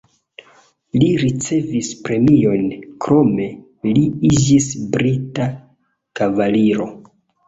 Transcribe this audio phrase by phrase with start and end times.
[1.01, 2.63] Li ricevis premiojn,
[3.05, 3.45] krome
[3.89, 5.47] li iĝis brita
[6.21, 6.89] kavaliro.